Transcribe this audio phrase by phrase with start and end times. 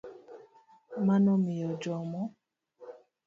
[1.05, 2.21] Mano miyo jomo